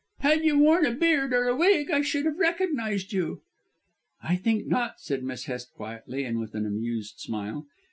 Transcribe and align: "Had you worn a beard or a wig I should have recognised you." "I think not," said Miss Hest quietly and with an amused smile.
"Had 0.21 0.43
you 0.43 0.57
worn 0.57 0.83
a 0.87 0.93
beard 0.95 1.31
or 1.31 1.47
a 1.47 1.55
wig 1.55 1.91
I 1.91 2.01
should 2.01 2.25
have 2.25 2.39
recognised 2.39 3.13
you." 3.13 3.43
"I 4.23 4.35
think 4.35 4.65
not," 4.65 4.99
said 4.99 5.23
Miss 5.23 5.45
Hest 5.45 5.71
quietly 5.73 6.23
and 6.23 6.39
with 6.39 6.55
an 6.55 6.65
amused 6.65 7.19
smile. 7.19 7.67